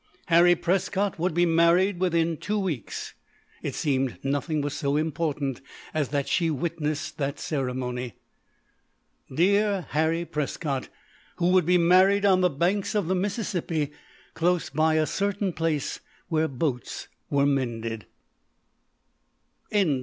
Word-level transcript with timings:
Harry 0.29 0.55
Prescott 0.55 1.19
would 1.19 1.35
be 1.35 1.45
married 1.45 1.99
within 1.99 2.35
two 2.35 2.57
weeks. 2.57 3.13
It 3.61 3.75
seemed 3.75 4.17
nothing 4.25 4.59
was 4.61 4.73
so 4.75 4.97
important 4.97 5.61
as 5.93 6.09
that 6.09 6.27
she 6.27 6.49
witness 6.49 7.11
that 7.11 7.39
ceremony. 7.39 8.15
Dear 9.31 9.85
Harry 9.89 10.25
Prescott, 10.25 10.89
who 11.35 11.49
would 11.51 11.67
be 11.67 11.77
married 11.77 12.25
on 12.25 12.41
the 12.41 12.49
banks 12.49 12.95
of 12.95 13.07
the 13.07 13.13
Mississippi, 13.13 13.91
close 14.33 14.71
by 14.71 14.95
a 14.95 15.05
certain 15.05 15.53
place 15.53 15.99
where 16.29 16.47
boats 16.47 17.07
were 17.29 17.45
mended. 17.45 18.07